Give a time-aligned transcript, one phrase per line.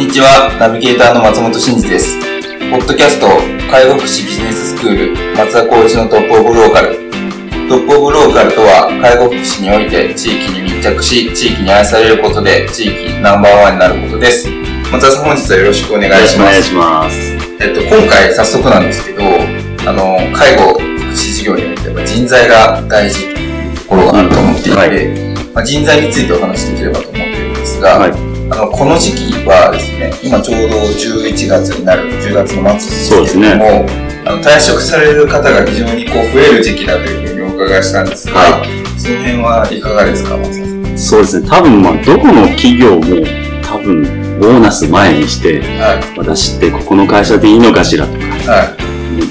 [0.00, 2.16] んにちは、ナビゲーターの松本真二です。
[2.72, 3.28] ポッドキャスト、
[3.68, 6.96] 介護福祉ビジネススクール、松田光一のトップオブローカル。
[7.68, 14.48] トップオブローカルとは、介護福祉において地域に密着し、地域に愛されることで、地域ナンバーワンになることです。
[14.90, 16.48] 松田さん、本日はよろしくお願いします。
[16.48, 17.16] お願いします。
[17.60, 19.20] えっと、今回早速なんですけど、
[19.84, 25.06] あの、介護福祉事業においては人材が大事というところがあると思っていて、はい、
[25.52, 40.98] まあ、人材についてお話しできればと思っているんですが、はいあの、この時期はですね、今ちょうど11月になる、10月の末ですけれども、ね、あの退職される方が非常にこう増える時期だというふうにお伺いしたんですが、はい、その辺はいかがですか、松さん？
[40.98, 43.02] そうですね、多分まあ、どこの企業も
[43.62, 44.02] 多分、
[44.40, 48.76] ボーナス前にして、はい、私ってここの会社でいいのかしらとか、は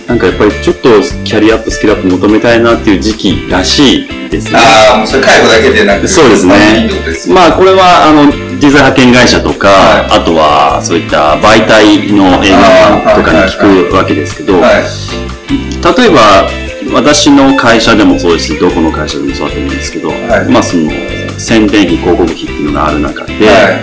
[0.05, 4.59] い、なんかやっぱりちょっとキャリアアップ、スキルアップ求めたいなっていう時期らしいですね。
[4.59, 6.07] ああ、それ介護だけでなくて。
[6.07, 6.89] そうですね。
[7.33, 16.49] まあ、これは、あの、人材派遣会社とか、はい、あとはそういった媒体の映画とかに聞くわけですけど、例えば
[16.93, 20.91] 私の会社でもそうですしどこの会社でもそうだと思うんですけど、はい、まあその
[21.39, 23.79] 宣伝費広告費っていうのがある中で、は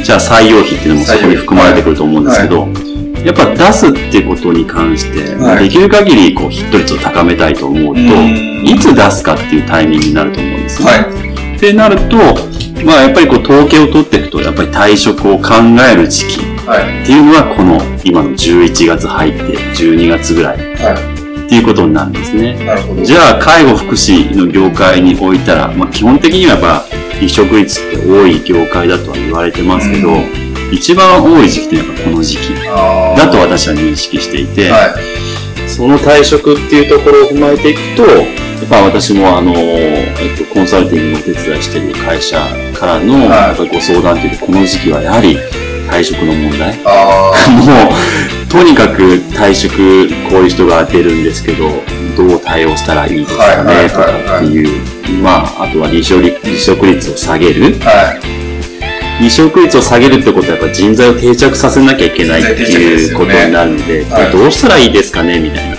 [0.00, 2.66] い、じゃあ採用費っていうのもそこに含まれてくると思うんですけど、
[3.22, 7.54] やっぱ出すってことに関して、できる限りこうヒット率を高めたい。
[7.54, 10.90] と思うと、いつ出すかっていうタイミングになると思うんですね。
[11.56, 12.18] ってなると、
[12.84, 15.54] まあやっぱりこう統計を取っていくと、やっぱり退職を考
[15.90, 21.16] える時期っていうのは、この今の11月入って12月ぐらい。
[21.46, 22.58] っていうことになるんですね。
[23.04, 26.84] じゃあ、介護福祉の業界においたら、まあ、基本的にはやっぱ
[27.16, 30.24] 離職率って多い業界だとは言われてますけど、うん、
[30.72, 38.22] 一番多い時期ってやっぱこの時期だと私は認識していて、はい、その退職っていうところを踏まえていくと、や
[38.64, 45.38] っぱ私もあの、えっと、コンサルティングのお手伝いしている会社からの、やっぱりご相談というと、この時期はやはり
[45.90, 46.76] 退職の問題。
[46.76, 51.70] もう、とにかく退職、こういう人が出るんですけど、
[52.16, 56.22] どう対応したらいいですかね、とかっていう、まあ、あとは離職
[56.86, 57.74] 率を下げる。
[59.18, 65.76] 離職率を下げるってことはやっぱ人材を定着させなきゃいけないっていうことになるので、これどうしたらいいですかねみたいな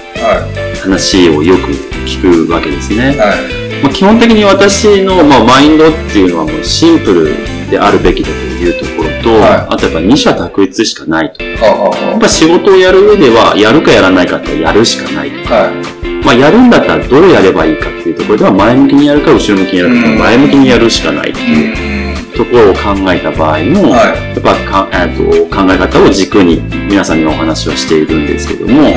[0.81, 1.71] 話をよく
[2.07, 3.15] 聞くわけですね。
[3.19, 11.43] はいまあ、基本的に私の、まあ、マインドっていうのはもうシンプルであるべきだというところと、はい、あとやっぱ二者択一しかないと。
[11.43, 15.53] やっぱ仕事をやる上では、やるかやらないかってやるしかないと。
[15.53, 23.95] はい、まあ、やるんだったらどうやればいいかっていうところでは、前向きにやるか後ろ向きにやるか、前向きにやるしかないっていうところを考えた場合も、
[24.47, 25.23] はい、やっぱか、えっと
[25.55, 28.93] 考え方を軸に皆さんにお話はしているんですけども、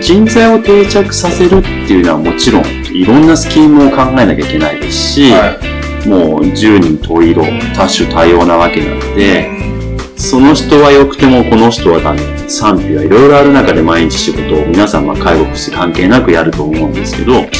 [0.00, 2.64] 人材を定着させるっていうのはもちろん
[2.94, 5.58] いろんなスキームを考えなきゃいけないですし、は
[6.04, 7.42] い、もう十人十色
[7.74, 9.50] 多種多様なわけなので、
[10.16, 12.36] その人は良くてもこの人はダメ。
[12.48, 17.50] 賛否はいろいろある中で毎日仕事を皆さんは介護福祉関係なくやると思うんですけど、はい、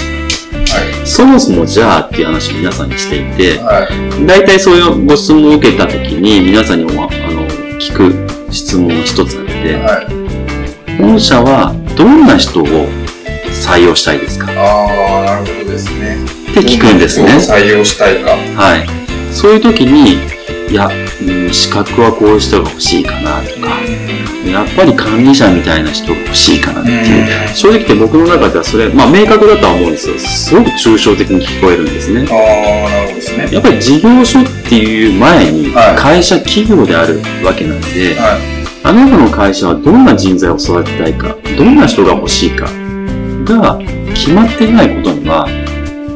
[1.17, 7.09] そもそもじゃあっていう話を皆さんにしていて、はい、大体そういうご質問を受けた時に皆さんにあの
[7.81, 12.67] 聞く質問が一つあって、はい、本社はどんな人を
[13.49, 14.53] 採用したいですか？
[14.53, 16.23] ああ、なるほどですね。
[16.51, 17.31] って聞くんですね。
[17.37, 18.33] 採用したいか。
[18.33, 18.87] はい。
[19.33, 20.19] そういう時に、
[20.71, 20.91] いや、
[21.23, 23.81] うん、資格はこういう人が欲しいかなとか、
[24.51, 30.19] やっぱり管理者みたいな人が欲しいかなっていう、正直言って僕の中ではそれ、まあ明確だとは思うんですよ。
[30.19, 32.27] すごく抽象的に聞こえるんですね。
[32.31, 32.35] あ
[32.87, 33.49] あ、なるほどですね。
[33.53, 38.41] やっぱり事業所っていう前に、会社、企業であるわけなんで、はい、
[38.85, 42.67] あなたの会社はどんな人材を育てたいか、どんな人が欲しいか、
[43.45, 43.79] が
[44.15, 45.49] 決まっていないことには、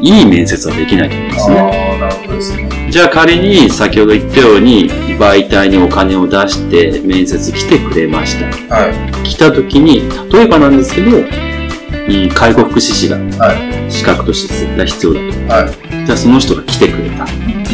[0.00, 1.58] いい面接はできないと思うんですね。
[1.58, 2.88] ああ、なるほどですね。
[2.90, 8.36] じゃあ仮に先ほど言ったように媒体にお金を出して面接来てくれまし
[8.68, 8.74] た。
[8.74, 9.22] はい。
[9.22, 13.90] 来た時に、例えばなんですけど、うん介護福祉士がはい。
[13.92, 15.26] 資格として絶対必要だと。
[15.52, 15.70] は
[16.02, 16.06] い。
[16.06, 17.26] じゃあその人が来てくれた。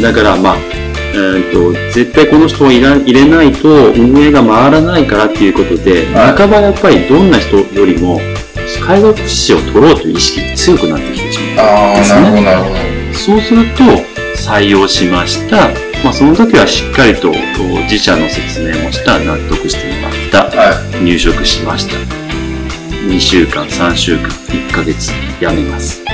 [0.02, 0.56] だからまあ、
[1.14, 8.20] えー、と絶対この人を入れないと運営が回らないからっていうことで、はい半ばやっぱりどんな人よりも
[8.86, 11.66] 介護福祉士を取ろうという意識が強くなってきてしまう。
[11.66, 13.14] ああ、ですねなるほど、なるほど。
[13.14, 13.82] そうすると
[14.36, 15.68] 採用しました。
[16.04, 17.32] まあその時はしっかりと
[17.90, 20.56] 自社の説明もした、納得してもらった。
[20.56, 21.96] は入職しました。
[23.08, 25.10] 2週間、3週間、1ヶ月、
[25.40, 26.04] 辞めます。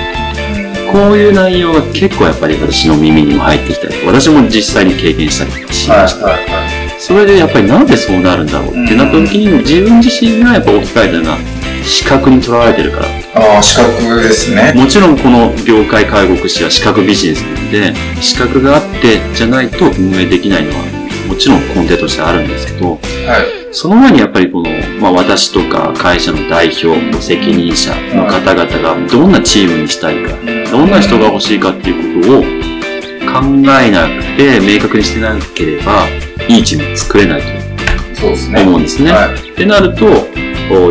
[0.91, 5.91] こういう内容が結構やっぱり私の耳にも入ってきたり、私も実際に経験したりしい。
[5.91, 6.01] はい。
[6.03, 6.27] ました。
[6.27, 6.39] はい。
[6.99, 13.07] それでやっぱりなんでそうなるんだろうってなった時に自分自身がやっぱ置き換えたのが資格にとらわれてるから。
[13.57, 14.73] ああ、資格ですね。
[14.75, 20.85] もちろんこの業界介護福祉は資格ビジネスなので、資格があってじゃないと運営できないのは
[21.27, 23.75] もちろん根底としてあるんですけど、はい。
[23.75, 24.71] その前にやっぱりこの、
[25.01, 30.37] まあ私とか会社の代表、責任者の方々がどんなチームにしたいか、
[30.71, 32.43] どんな人が欲しいかっていうことを
[33.33, 33.41] 考
[33.81, 36.07] えなくて明確にしてなければ、
[36.49, 37.43] いいチーム作れない。
[38.23, 39.11] と思うんですね。
[39.11, 39.35] はい。
[39.35, 40.07] ってなると、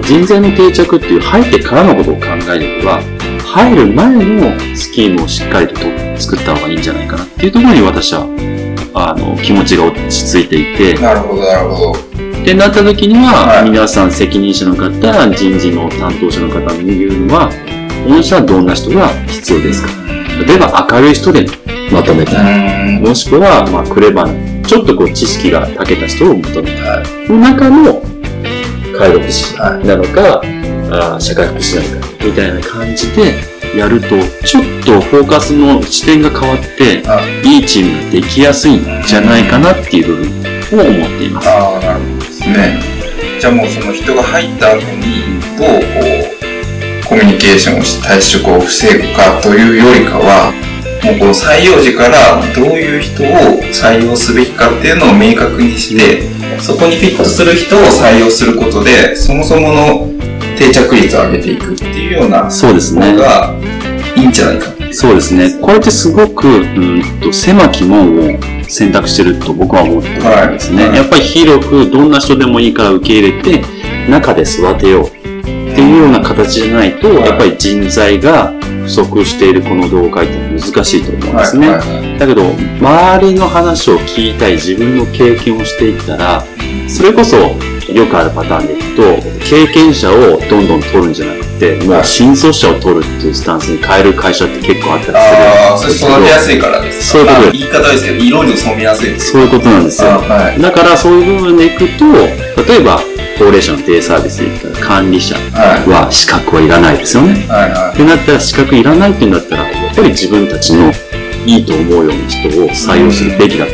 [0.01, 3.01] 人材の定着っていう入ってからのことを考えれば、
[3.45, 5.81] 入る前のスキームをしっかりとと
[6.17, 8.25] 作った方がいいんじゃないかなっていうところに私は、
[8.93, 11.99] あの、気持ちが落ち着いていて、なるほど、なるほど。
[12.41, 14.89] ってなった時には、はい皆さん責任者の方、
[15.35, 17.49] 人事の担当者の方に言うのは、
[18.07, 19.89] 御社はどんな人が必要ですか
[20.47, 21.45] 例えば明るい人で
[21.91, 22.99] まとめたい。
[22.99, 23.03] ん。
[23.03, 26.81] もしくは、まあ、クレバーな、ちょっとこう知識が長けた人を求めたい。
[26.87, 28.10] はの中の
[29.01, 30.41] 介護福祉はいなのか、
[30.93, 33.33] あー社会福祉なのか、みたいな感じで
[33.75, 34.09] やると、
[34.45, 40.29] ちょっとフォーカスの視点が変わって、はいいチームができやすいんじゃないかなっていう
[40.69, 41.49] 部分を思っています。
[41.49, 42.79] ああ、なるほどですね。
[43.39, 45.81] じゃあもうその人が入った後に、どうこ
[47.01, 50.53] う、コミュニケーションをして退職を防ぐかというよりかは、
[51.03, 53.25] もうこの採用時からどういう人を
[53.73, 60.07] 採用すべきかっていうのを明確にして、そこにフィットする人を採用することで、そもそもの
[60.57, 63.17] 定着率を上げていくっていうようなそうですね方。
[63.17, 63.55] が
[64.15, 64.71] いいんじゃないか。
[64.93, 65.57] そうですね。
[65.59, 70.15] これってすごく、うんと、狭き門を選択してると僕は思ってる
[70.49, 70.83] んですね。
[70.83, 73.63] はいはいやっぱり広くどんな人でもいいから受け入れて、
[74.09, 78.53] 中で育てようっていうような形じゃないと、はいやっぱり人材が
[78.83, 81.69] 不足しているこの業界って難しいと思うんですね。
[81.69, 82.43] はいはいはいだけど、
[82.79, 86.45] 周りの話を聞いたい自分の経験をしていったら、
[86.87, 87.35] それこそ
[87.91, 89.01] よくあるパターンでいくと、
[89.39, 99.31] 経験者をどんどん取るんじゃなくて、もう新卒者を取るっていうスタンスに変える会社って結構あったりするんですけどれ育てやすいからですそういうこと言い方ですけど、色に染めやすいです。
[99.31, 100.09] そういうことなんですよ。
[100.11, 100.61] はい。
[100.61, 102.05] だからそういう部分でいくと、
[102.69, 103.01] 例えば
[103.39, 105.35] 高齢者のデイサービスで言ったら管理者
[105.89, 107.47] は資格はいらないですよね。
[107.49, 110.91] はいはってなったら資格いらないっていうんだったら、やっぱり自分たちの
[111.45, 113.71] いいと思うような人を採用するべきだと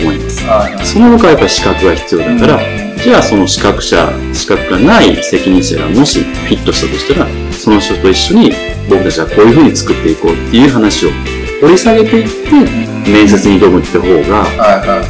[0.00, 0.92] 思います。
[0.92, 2.60] その他やっぱり資格が必要だから、
[3.02, 8.52] じゃあその資格者、資格がない責任者がもしフィットしたとしたら、その人と一緒に
[8.88, 11.10] 僕たちはこういうふうに作っていこうっていう話を
[11.60, 14.46] 掘り下げていって、面接に挑むって方が。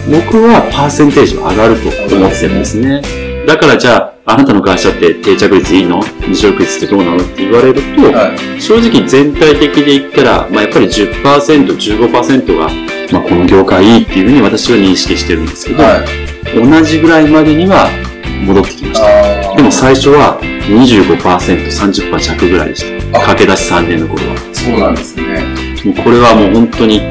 [0.08, 3.02] 僕はパーセンテージは上がると思ってるんですね。
[3.46, 6.00] だからじゃあ、あなたの会社って定着率いいの？
[6.00, 7.16] 離職率ってどうなの？
[7.16, 8.62] って言われると、はい。
[8.62, 11.22] 正直全体的で言ったら、まあ、やっぱり10%、
[11.66, 12.68] 15%が、
[13.12, 16.06] まあ、この業界いいっていうふうに私は認識してるんですけど、はい。
[16.54, 17.88] 同じぐらいまでには
[18.46, 19.56] 戻ってきました。
[19.56, 21.18] でも最初は25%、
[21.66, 23.18] 30%弱ぐらいでした。
[23.18, 24.36] あ駆け出し3年の頃は。
[24.54, 25.42] そうなんですね。
[25.84, 27.02] もうこれはもう本当にオ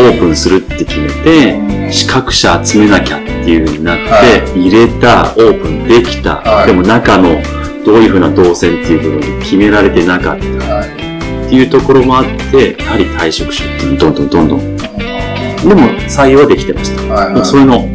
[0.00, 7.40] ープンするって決めて、資格者集めなきゃっていう風になって、は入れた、オープンできた、はいでも中の
[7.84, 11.46] どういう風な動線っていう部分決められてなかったはい。
[11.46, 14.76] っていうところもあって、やはり退職者っていうのどんどんどんどん。
[14.76, 17.02] でも採用はできてました。
[17.14, 17.34] はい。
[17.34, 17.88] もうそれの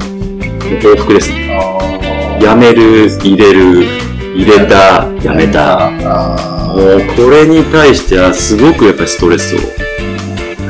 [0.80, 1.58] 往復ですね。
[1.60, 3.86] あ辞める、入れる、
[4.36, 5.90] 入れた、辞めた。
[5.90, 9.81] あもうこれに対してはすごくやっぱりストレスを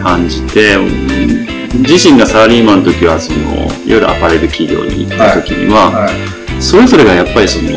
[0.02, 6.62] 感じて、うん自身がサラリーマンの時はその、いわゆるアパレル企業に行った時には、はい。
[6.62, 7.70] それぞれがやっぱりその、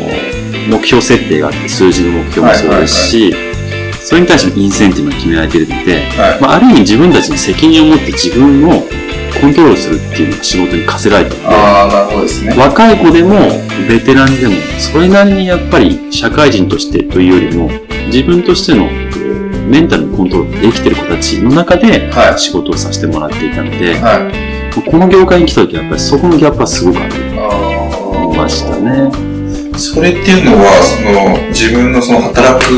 [0.67, 3.33] 目標設定があって、数字の目標もそうですし、
[4.01, 6.41] それに対してのインセンティブが決められているので、はい。
[6.41, 8.83] まあ、ある意味自分たちに責任を持って自分を
[9.41, 12.61] コントロールするっていうのが仕事に課せられているので、ね。
[12.61, 13.35] 若い子でも
[13.87, 17.69] ベテランでもそれなりにやっぱり社会人としてというよりも
[18.07, 18.89] 自分としての
[19.65, 24.29] メンタルのコントロールできてる子たちの中で仕事をさせてもらっていたので、は
[24.79, 29.35] い、この業界に来た時はやっぱりそこのギャップはすごくありましたね。
[29.77, 32.71] それっていうのは、その自分のその働く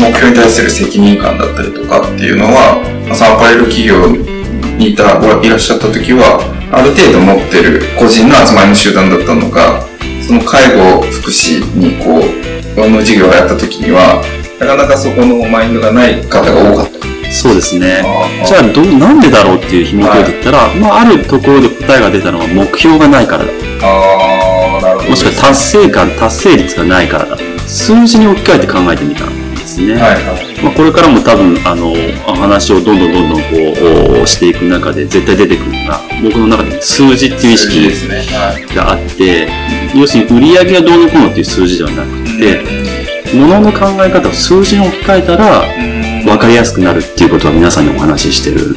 [0.00, 2.82] 目標に対する責任感だったりとかっていうのは、
[3.14, 4.08] サンパレル企業
[4.76, 6.42] にいた、いらっしゃった時は、
[6.72, 9.86] ある程度持ってる個人の集まりの集団だったのが、
[10.26, 14.22] その介護福祉にこう、の授業をやった時には、
[14.60, 17.06] なかなかそこのマインドがない方が多かった。
[17.30, 18.02] そうですね。
[18.46, 23.50] じゃあど、なんでだろうっていう紐解いていったら、はい、まあ、あるところで答えが出たのは目標がないからだ。
[23.82, 27.36] あなるほど、もしくは達成感、達成率がないからだ。
[27.66, 29.94] 数字に置き換えて考えてみたんですね。
[29.94, 31.94] はいはい、まあ、これからも多分、あの、
[32.24, 39.48] 話をどんどんどんどんこう、していく中で絶対出てくるのが、僕の中で数字っていう意識があって、
[39.94, 42.85] 要するに売り上げがどうのこうのっていう数字ではなくて、
[43.34, 45.64] ものの考え方を数字に置き換えたら、
[46.24, 48.74] 分かりやすくなるっていうことは皆さんにお話ししてるん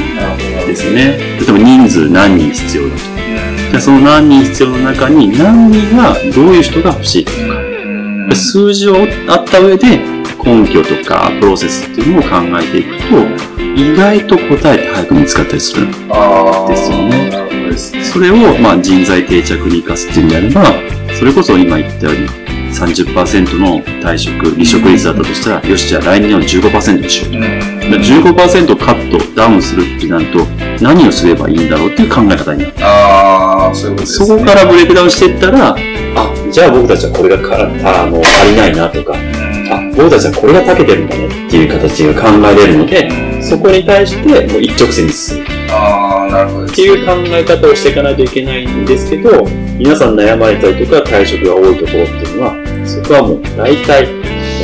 [0.68, 1.18] ですね。
[1.39, 3.01] 例えば人数何人必要だと。
[3.72, 8.36] じゃあその何人必要の中に何人がどういう人が欲しいとか。
[8.36, 8.96] 数字を
[9.27, 9.98] あった上で
[10.44, 12.29] 根拠とかプロセスっていうのを考
[12.60, 13.15] えていくと、
[13.75, 15.98] 意外と答えって早く見つかったりするんで
[16.77, 17.32] すよね。
[18.03, 20.63] それをまあ人材定着に生かすっていうんであれば、
[21.18, 22.27] それこそ今言ったように
[22.69, 27.39] 30%の退職、離職率だったとしたら、よし、じゃあ来年は15%にしようと。
[27.97, 30.45] 15%カット、ダウンするってなると、
[30.81, 32.73] 何をすればいいんだろうっていう考え方になる。
[32.81, 34.25] ああ、そういうことですね。
[34.27, 35.75] そこからブレイクダウンしていったら、あ、
[36.51, 45.59] じゃあ僕たちはこれがからあの足りないなとか、あ、僕たちはこれが長けてるんだねっていう形が考えれるので、そこに対してもう一直線に進む。
[45.79, 49.45] ああ、なるほど、っていう考え方をしていかないといけないんですけど、
[49.77, 52.53] 皆さん悩まれたりとか退職が多いところっていうのは、
[52.86, 54.07] そこはもう大体、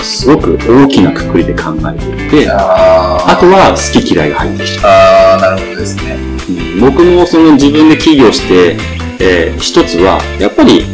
[0.01, 5.41] すごく大きなくくりで考えていて、あとは好き嫌いが入ってきちゃう。
[5.41, 6.17] なるほどですね。
[6.49, 8.75] うん、僕もその自分で起業して、
[9.19, 10.85] えー、一つは、やっぱり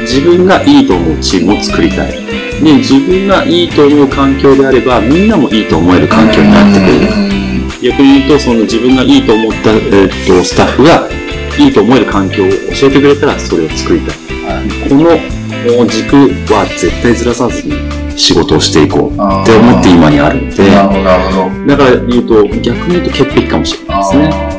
[0.00, 2.12] 自分がいいと思うチームを作りたい。
[2.12, 6.86] で、自分がいいと思う環境であれば、みんなもいいと思える環境になってく
[7.22, 7.27] る。
[7.82, 11.08] 逆に言うと、その自分がいいと思った、えー、っとスタッフが
[11.58, 14.16] いいと思える環境を教えてくれたらそれを作りたい。
[14.44, 16.16] はい、この軸
[16.52, 17.74] は絶対ずらさずに
[18.16, 19.16] 仕事をしていこうっ
[19.46, 24.58] て思って今にあるんで、なるほどだから言うと逆に言うと潔癖かもしれないですね。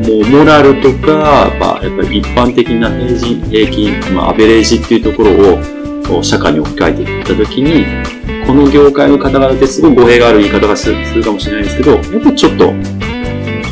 [0.00, 7.84] もうモラルとか、まあ、やっぱり一般的な平均、平均、まあ、アベレージっていうところを社会に置き換えていったときに、
[8.50, 12.72] この業界の方々ってすごい語弊がある言い方がするかもしれないですけど、やっぱりちょっと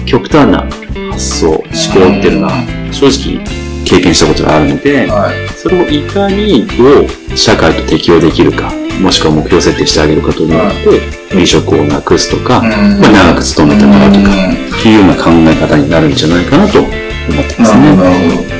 [0.06, 0.68] 極端な
[1.10, 2.52] 発想、思考っていうのが
[2.92, 3.44] 正直
[3.84, 8.70] 経験したことがあるので、はい、それをいかにどう社会と適応できるか、
[9.02, 17.96] もしくは目標設定してあげることによって、離職をなくすとか、まあ、長く勤めてもらうとか、っていうような考え方になるんじゃないかなと思ってますね。
[17.96, 18.58] なるほど。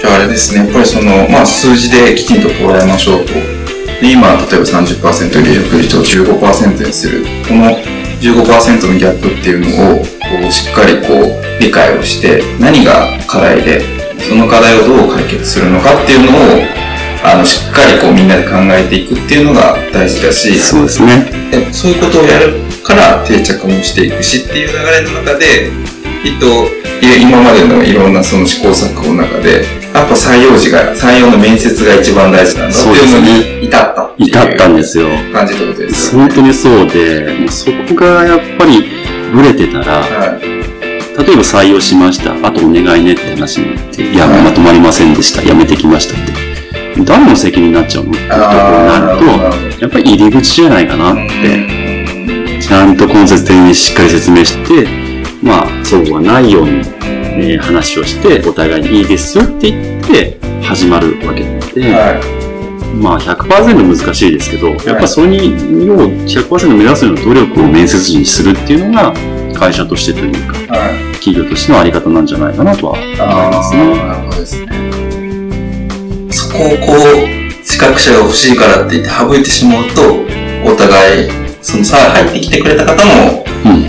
[0.00, 3.57] じゃああれですね、やっぱりその、まあ数字できちんと捉えましょうと。
[4.00, 7.24] で、今、例えば30%離職率を15%にする。
[7.48, 7.76] この
[8.20, 10.04] 15%のギャップっていうのを、こ
[10.48, 13.82] う、しっかりこう、理解をして、何が課題で、
[14.28, 16.88] その課題をどう解決するのかっていうのを、
[17.24, 21.26] あの、しっかりこう、みんなで考えていくっていうのが大事だし、そうですね。
[21.72, 25.70] そういうことをやるから定着もしていくしっていう流れの中で、
[26.22, 26.66] きっと、
[27.20, 34.28] 今までのいろんなその試行錯誤の中で、やっぱ採用時が、採用の面接が一番大事なんだっていうのに至ったっていう。
[34.28, 35.08] 至ったんですよ。
[35.32, 38.84] 感じってことです、ね、本当にそうで、そこがやっぱり
[39.32, 40.42] ブレてたら、はい、
[41.24, 42.34] 例えば採用しました。
[42.46, 45.42] あとお願いねって話になって、いや、はい、まとまりませんでした。
[45.42, 46.48] 辞めてきましたって。
[47.04, 48.48] 誰の責任になっちゃうのっていうところ
[48.80, 49.18] になる
[49.78, 54.97] と、やっぱり入り口じゃないかなって、ちゃんと根節的にしっかり説明して、
[55.42, 56.82] まあ、そうはないように、
[57.48, 61.42] ね、話をして、お互いにいいですよって言って、始まるわけ
[61.72, 65.48] で、はい、まあ100%難しいですけど、やっぱそれに、
[65.90, 69.14] を100%目指すような努力を面接時にするっていうのが、
[69.54, 73.96] 会社としてというか、はい、企業としてのあり方なんじゃないかなとは思いますね。
[73.96, 74.88] なるほどですね。
[76.30, 80.02] そこをこう、資格者が欲しいからって言って省いてしまうと、
[80.64, 81.30] お互い、
[81.62, 83.47] そのさ、入ってきてくれた方も、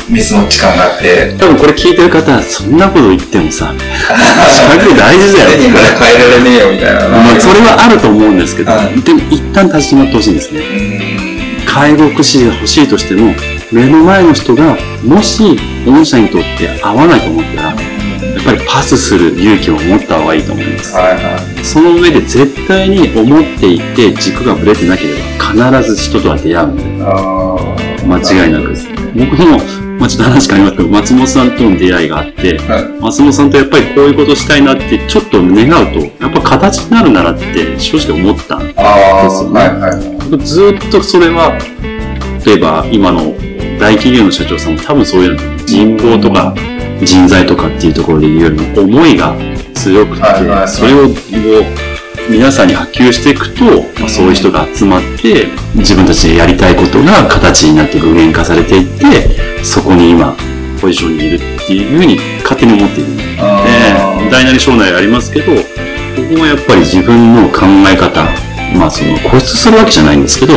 [0.10, 1.36] ミスマッチ感があって。
[1.38, 5.60] 多分これ聞いてる方は、そんなこと言ってもさ、資格大事だよ。
[5.60, 7.10] 変えられねえよみたいな。
[7.10, 8.72] まあ、それはあると思うんですけど、
[9.04, 10.62] でも一旦立ち止まってほしいんですね。
[11.66, 13.34] 介護福祉が欲しいとしても、
[13.72, 17.76] 目の前の人が、もし、御社にとって合わないと思ったら、や
[18.42, 20.96] っぱりパスする勇気を持った方がいいと思います。
[20.96, 21.20] はいは
[21.62, 26.84] い、その上で絶対に思っていて軸がぶれてなければ必ず人とは出会うんで。
[28.06, 28.99] 間違いなく。
[29.16, 29.58] 僕も、
[30.00, 33.02] まあちょっと話変わりますけど、松本さんとの出会いがあって、はい。
[33.02, 39.60] 松本さんとやっぱりこういうことしたいなってちょっと願うと、やっぱ形になるならって正直思ったんですよね。
[39.60, 39.80] はい。
[39.80, 40.46] はい。
[40.46, 41.58] ずーっとそれは、
[42.46, 43.34] 例えば今の
[43.80, 45.36] 大企業の社長さんも多分そうい。
[45.36, 46.56] う人望とか
[47.04, 47.92] 人材とかってい。
[47.92, 49.18] うところで言うよりも思い。
[49.18, 49.36] が
[49.74, 51.10] 強くてそれを
[52.30, 53.66] 皆さんに波及していくと、
[54.00, 60.36] まあそういう人が集まって、自分たちでやりたいことが形になって具現化されていって、そこに今、
[60.80, 63.24] ポジションにいるっていうふうに勝手に思っているので、
[64.30, 65.54] 大なり小なりありますけど、
[66.16, 68.24] 僕もやっぱり自分の考え方、
[68.78, 70.54] まあその固執するわけじゃないんですけど、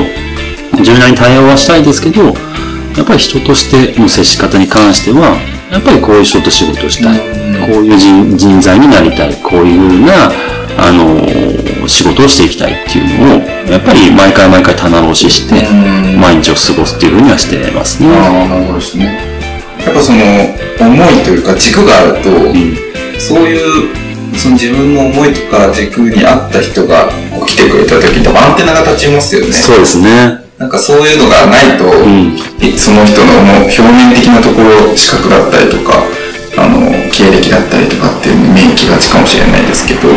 [0.82, 7.18] 柔軟に対応はしたいですけど、やっぱり人としての接し方に関しては、やっぱりこういう人と仕事をしたい。
[7.66, 9.34] こういう人人材になりたい。
[9.42, 10.30] こういうふうな、
[10.78, 18.08] あのー仕事をしていきたいっていうのを、やっぱり毎回毎回棚卸しして、うん毎日を過ごすっていうふうにはしてますね。
[18.08, 19.18] ああ、なるほどですね。
[19.84, 20.18] やっぱその、
[20.78, 23.94] 思いというか軸があると、うんそういう、
[24.36, 29.52] その自分の思いとか軸に合った人がこう来てくれた時に多分アンテナが立ちますよね。
[29.52, 30.42] そうですね。
[30.58, 36.02] なんかそういうのがないと、んえその人のもう表面的なところ、資格だったりとか、
[36.56, 40.08] あの、経歴だったりとかっていうのに目行きがちかもしれないですけど、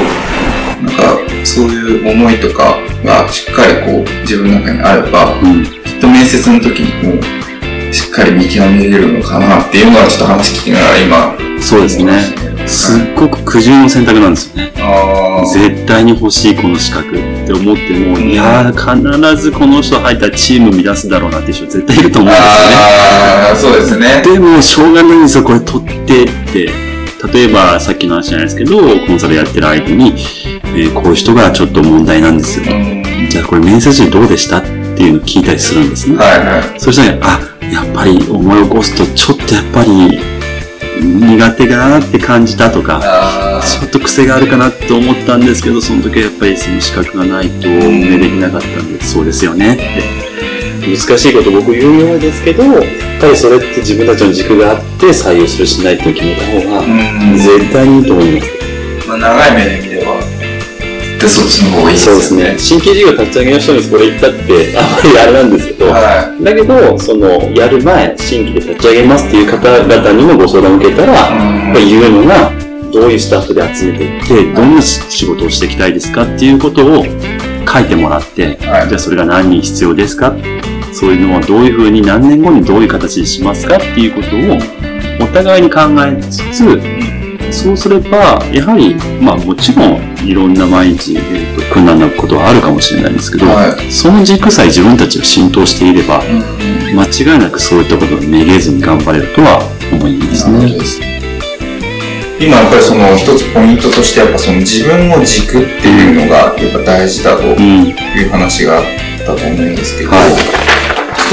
[1.46, 5.64] そういう思いとかがしっかりこう自分の中にあれば、うん。
[5.64, 7.22] きっと面接の時にも
[7.94, 12.46] しっかり見極めれるのかなっていうのはちょっと話聞きながら今、そうですね。
[12.68, 14.74] すっごく苦渋の選択なんですよね。
[15.54, 22.42] 絶対に欲しいこの資格って思っても、いやー、必ずこの人入ったらチーム乱すだろうなっていう人絶対いると思うんで
[23.56, 23.84] すよね。
[23.86, 24.34] そうですね。
[24.34, 26.85] でも、しょうがないんですよ、これ取ってって。
[27.32, 32.66] 例えば、さっきの話じゃないですけど、コンサルやってる相手に、えーこういう人がちょっと問題なんですよ。
[32.70, 36.18] うんじゃあこれ面接時どうでしたっていうのを聞いたりするんですね。
[36.18, 36.80] はいはい。
[36.80, 37.40] そしたら、あ、
[37.72, 40.20] やっぱり思い起こすと、ちょっとやっぱり
[41.02, 50.25] 苦手かなって感じたとか、あちょっと癖があるかなって思ったんですけど、その時はやっぱりその資格がないと運営できなかったんで、そうですよねって。
[50.88, 52.84] 難しいこと僕言うようですけど、やっ
[53.20, 56.82] ぱりそれって自分たちの軸があって採用するしないって決めた方が
[57.38, 59.08] 絶対にいいと思います。
[59.08, 60.36] まあ、長い目で見れば、
[61.20, 62.22] でそっちの方がいいですよね。
[62.22, 62.60] そうですね。
[62.60, 71.16] 新規事業立ち上げの人にこれ言ったって、あんまりあれなんですけど、はだけど、その、やる前、新規で立ち上げますっていう方々にもご相談を受けたら、い。
[71.16, 72.52] やっぱり言うのが、
[72.92, 77.04] どういうスタッフで集めていって、どんな仕事をしていきたいですかっていうことを
[77.68, 80.34] 書いてもらって、はいじゃあそれが何人必要ですか
[80.96, 86.82] そういうのはどういうふうに何年後にどういう形にしますかっていうことをお互いに考えつつ、
[87.52, 96.96] そうすれば、やはり、まあもちろんいろんな毎日、えーと困難なことはあるかもしれないんですけど、はいその軸さえ自分たちが浸透していれば、うん。
[96.96, 99.60] 間違いなくそういったことをめげずに頑張れるとは
[99.92, 100.72] 思いますね。
[102.40, 107.88] 今やっぱりその一つポイントとしてやっぱその自分の軸っていうのがやっぱ大事だとうん。
[107.88, 107.92] い
[108.26, 108.84] う話があっ
[109.26, 110.55] たと思うんですけど、はいちょっと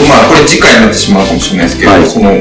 [0.09, 2.33] まあこれ次回になってしまうかもしれないですけど、はいその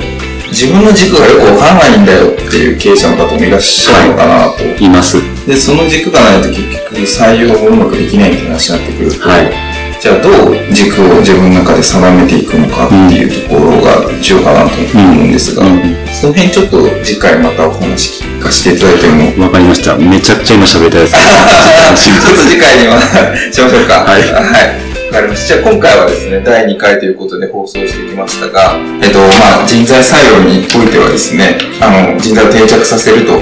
[0.52, 4.84] 自分の軸がよくわからないんだよっていう経営者の方もいらっしゃるのかなと。
[4.84, 5.16] います。
[5.48, 6.62] で、その軸がないと結
[6.92, 15.80] 局採用もうまくできないって話になってくると、はいじゃあどう軸を自分の中で定めていくのかっていうところが重要かなと思うんですが、うん
[16.12, 19.96] その辺ちょっと次回またお話聞かせていただいてもわかりました。
[19.96, 21.14] めちゃくちゃ今喋りたいです。
[21.16, 23.00] ちょっと次回には
[23.54, 24.04] しましょうか。
[24.04, 24.91] はいはい。
[25.12, 25.60] わかりました。
[25.60, 33.34] じゃあ今回はですね、第2回ということで放送してきましたが、えっと、まあ、人材採用においてはですね、あの、人材を定着させると、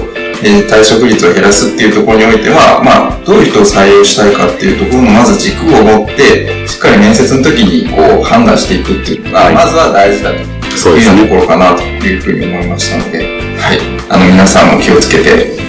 [0.42, 10.60] えー退職率を減らすっていうところにおいては、まあ、どういう人を採用したいかっていうところのまず軸を持って、しっかり面接の時にこう判断していくっていうのが、はいまずは大事だと。
[10.96, 13.20] いうところかなというふうに思いましたので、
[13.58, 13.80] はい。
[14.10, 15.52] あの、皆さんも気をつけて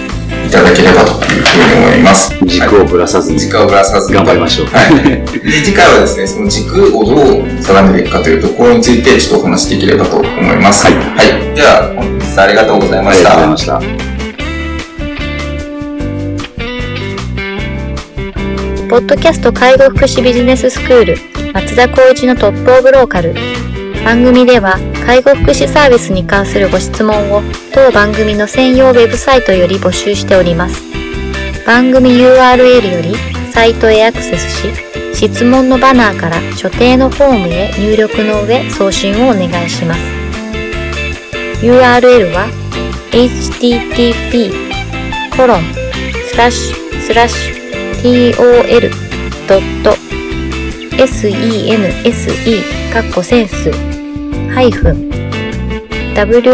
[0.51, 2.35] ただければというふうに思います。
[2.45, 4.67] 軸をぶらさずに時間をぶらさずに頑張りましょう。
[4.67, 4.95] はい。
[5.05, 10.85] で、次回はですね、その軸をどう定めていくかというところについてちょっとお話しできればと思います。
[10.85, 11.55] はいはい。
[11.55, 13.31] では、本日はありがとうございました。
[13.31, 14.11] ありがとうございました。
[18.91, 21.15] ポッドキャスト介護福祉ビジネススクール
[21.53, 23.33] 松田光一のトップオブローカル
[24.03, 24.77] 番組では
[25.11, 27.41] 介護福祉サービスに関するご質問を
[27.73, 30.81] 当番組の専用ウェブサイトより募集しております。
[31.65, 33.13] 番組 URL より
[33.51, 34.69] サイトへアクセスし
[35.13, 39.99] 質問のバナーから所定のフォームへ入力の上送信をお願いします。
[41.61, 42.47] URL は
[43.11, 44.53] http
[45.35, 45.63] コロン
[46.25, 48.33] スラッシュスラッシュ
[50.95, 54.00] tol.sense かっこセンス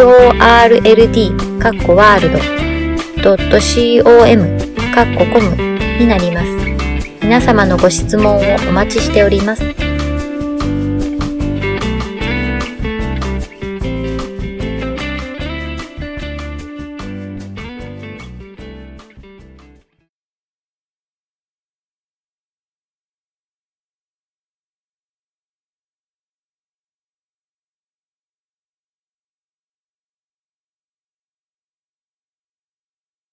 [0.06, 2.40] world カッコワールド
[4.04, 4.48] .com
[4.94, 5.56] カッココム
[6.00, 6.48] になります。
[7.22, 9.77] 皆様のご質問をお待ちしております。